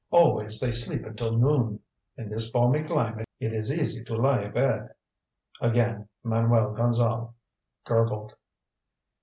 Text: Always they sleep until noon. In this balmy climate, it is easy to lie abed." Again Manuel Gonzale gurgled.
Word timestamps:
Always 0.09 0.59
they 0.59 0.71
sleep 0.71 1.05
until 1.05 1.37
noon. 1.37 1.79
In 2.17 2.27
this 2.29 2.51
balmy 2.51 2.81
climate, 2.81 3.27
it 3.39 3.53
is 3.53 3.71
easy 3.77 4.03
to 4.05 4.15
lie 4.15 4.39
abed." 4.41 4.89
Again 5.61 6.09
Manuel 6.23 6.73
Gonzale 6.73 7.35
gurgled. 7.85 8.35